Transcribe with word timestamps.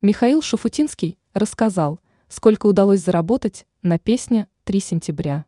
Михаил 0.00 0.42
Шуфутинский 0.42 1.18
рассказал, 1.34 1.98
сколько 2.28 2.66
удалось 2.66 3.00
заработать 3.00 3.66
на 3.82 3.98
песне 3.98 4.46
«3 4.64 4.78
сентября». 4.78 5.44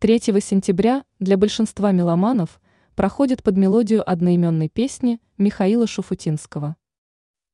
3 0.00 0.18
сентября 0.40 1.04
для 1.20 1.36
большинства 1.36 1.92
меломанов 1.92 2.60
проходит 2.96 3.44
под 3.44 3.56
мелодию 3.58 4.02
одноименной 4.10 4.68
песни 4.68 5.20
Михаила 5.38 5.86
Шуфутинского. 5.86 6.74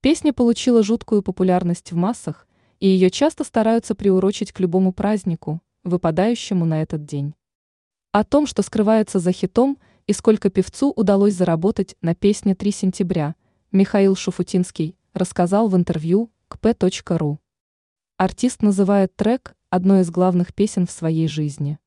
Песня 0.01 0.33
получила 0.33 0.83
жуткую 0.83 1.23
популярность 1.23 1.93
в 1.93 1.97
массах, 1.97 2.49
и 2.81 2.89
ее 2.89 3.11
часто 3.11 3.45
стараются 3.45 3.95
приурочить 3.95 4.53
к 4.53 4.61
любому 4.61 4.95
празднику, 4.95 5.61
выпадающему 5.85 6.65
на 6.65 6.81
этот 6.81 7.05
день. 7.05 7.35
О 8.11 8.25
том, 8.25 8.47
что 8.47 8.63
скрывается 8.63 9.19
за 9.19 9.33
хитом 9.33 9.77
и 10.07 10.15
сколько 10.15 10.49
певцу 10.49 10.91
удалось 10.97 11.35
заработать 11.35 11.95
на 12.01 12.15
песне 12.15 12.55
«3 12.55 12.71
сентября», 12.71 13.35
Михаил 13.71 14.17
Шуфутинский 14.17 14.97
рассказал 15.15 15.69
в 15.69 15.77
интервью 15.77 16.31
к 16.49 16.59
p.ru. 16.59 17.39
Артист 18.17 18.63
называет 18.63 19.15
трек 19.17 19.55
одной 19.71 20.03
из 20.03 20.11
главных 20.11 20.55
песен 20.55 20.87
в 20.87 20.91
своей 20.91 21.29
жизни. 21.29 21.79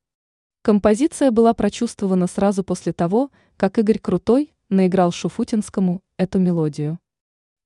Композиция 0.62 1.30
была 1.30 1.54
прочувствована 1.54 2.26
сразу 2.26 2.64
после 2.64 2.92
того, 2.92 3.30
как 3.56 3.78
Игорь 3.78 4.00
Крутой 4.00 4.52
наиграл 4.68 5.12
Шуфутинскому 5.12 6.02
эту 6.16 6.38
мелодию. 6.38 6.98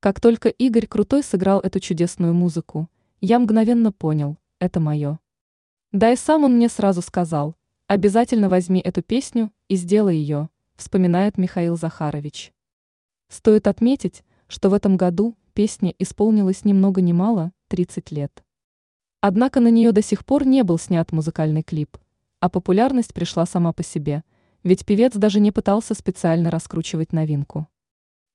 Как 0.00 0.20
только 0.20 0.50
Игорь 0.50 0.86
Крутой 0.86 1.22
сыграл 1.22 1.60
эту 1.60 1.80
чудесную 1.80 2.34
музыку, 2.34 2.88
я 3.20 3.38
мгновенно 3.38 3.92
понял, 3.92 4.36
это 4.58 4.80
мое. 4.80 5.18
Да 5.92 6.12
и 6.12 6.16
сам 6.16 6.44
он 6.44 6.56
мне 6.56 6.68
сразу 6.68 7.02
сказал, 7.02 7.56
обязательно 7.86 8.48
возьми 8.48 8.80
эту 8.80 9.02
песню 9.02 9.50
и 9.68 9.76
сделай 9.76 10.16
ее, 10.16 10.48
вспоминает 10.76 11.38
Михаил 11.38 11.76
Захарович. 11.76 12.52
Стоит 13.28 13.66
отметить, 13.66 14.24
что 14.46 14.68
в 14.68 14.74
этом 14.74 14.96
году 14.96 15.36
песне 15.50 15.94
исполнилось 15.98 16.64
ни 16.64 16.72
много 16.72 17.00
ни 17.00 17.12
мало 17.12 17.52
30 17.68 18.10
лет. 18.10 18.44
Однако 19.20 19.60
на 19.60 19.68
нее 19.68 19.92
до 19.92 20.02
сих 20.02 20.24
пор 20.24 20.46
не 20.46 20.62
был 20.62 20.78
снят 20.78 21.12
музыкальный 21.12 21.62
клип, 21.62 21.98
а 22.40 22.48
популярность 22.48 23.12
пришла 23.12 23.44
сама 23.44 23.72
по 23.72 23.82
себе, 23.82 24.24
ведь 24.62 24.86
певец 24.86 25.14
даже 25.14 25.40
не 25.40 25.52
пытался 25.52 25.94
специально 25.94 26.50
раскручивать 26.50 27.12
новинку. 27.12 27.68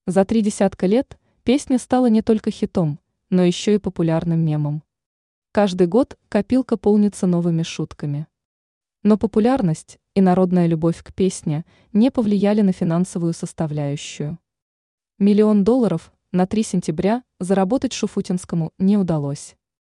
За 0.06 0.26
три 0.26 0.42
десятка 0.42 0.86
лет 0.86 1.18
песня 1.44 1.80
стала 1.80 2.08
не 2.08 2.22
только 2.22 2.52
хитом, 2.52 3.00
но 3.30 3.44
еще 3.44 3.76
и 3.76 3.80
популярным 3.80 4.40
мемом. 4.40 4.84
Каждый 5.52 5.88
год 5.88 6.18
копилка 6.30 6.78
полнится 6.78 7.28
новыми 7.28 7.64
шутками. 7.64 8.28
Но 9.04 9.18
популярность 9.18 10.00
и 10.14 10.22
народная 10.22 10.68
любовь 10.68 11.02
к 11.04 11.14
песне 11.14 11.66
не 11.94 12.12
повлияли 12.12 12.62
на 12.62 12.72
финансовую 12.72 13.34
составляющую. 13.34 14.38
Миллион 15.18 15.64
долларов 15.64 16.12
на 16.36 16.46
3 16.46 16.64
сентября 16.64 17.24
заработать 17.40 17.94
Шуфутинскому 17.94 18.74
не 18.78 18.98
удалось. 18.98 19.56